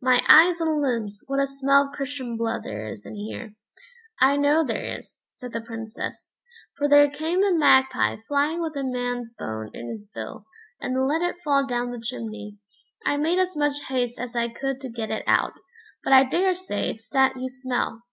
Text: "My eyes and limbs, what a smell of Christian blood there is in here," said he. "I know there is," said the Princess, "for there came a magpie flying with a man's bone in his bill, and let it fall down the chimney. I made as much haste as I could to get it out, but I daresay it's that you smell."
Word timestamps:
"My 0.00 0.22
eyes 0.30 0.62
and 0.62 0.80
limbs, 0.80 1.22
what 1.26 1.40
a 1.42 1.46
smell 1.46 1.82
of 1.82 1.92
Christian 1.92 2.38
blood 2.38 2.62
there 2.62 2.86
is 2.88 3.04
in 3.04 3.16
here," 3.16 3.48
said 3.48 3.52
he. 4.16 4.32
"I 4.32 4.36
know 4.38 4.64
there 4.64 4.82
is," 4.82 5.18
said 5.36 5.52
the 5.52 5.60
Princess, 5.60 6.32
"for 6.78 6.88
there 6.88 7.10
came 7.10 7.44
a 7.44 7.52
magpie 7.52 8.16
flying 8.26 8.62
with 8.62 8.74
a 8.76 8.82
man's 8.82 9.34
bone 9.34 9.68
in 9.74 9.90
his 9.90 10.08
bill, 10.08 10.46
and 10.80 11.06
let 11.06 11.20
it 11.20 11.36
fall 11.44 11.66
down 11.66 11.90
the 11.90 12.00
chimney. 12.00 12.56
I 13.04 13.18
made 13.18 13.38
as 13.38 13.58
much 13.58 13.78
haste 13.88 14.18
as 14.18 14.34
I 14.34 14.48
could 14.48 14.80
to 14.80 14.88
get 14.88 15.10
it 15.10 15.22
out, 15.26 15.52
but 16.02 16.14
I 16.14 16.24
daresay 16.24 16.88
it's 16.88 17.10
that 17.10 17.36
you 17.36 17.50
smell." 17.50 18.04